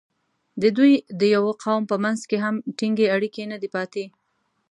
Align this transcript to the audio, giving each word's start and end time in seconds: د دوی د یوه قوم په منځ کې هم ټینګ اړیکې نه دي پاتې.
د 0.61 0.63
دوی 0.77 0.93
د 1.19 1.21
یوه 1.35 1.53
قوم 1.63 1.83
په 1.91 1.95
منځ 2.03 2.19
کې 2.29 2.37
هم 2.43 2.55
ټینګ 2.77 2.97
اړیکې 3.15 3.43
نه 3.51 3.57
دي 3.61 3.69
پاتې. 3.75 4.05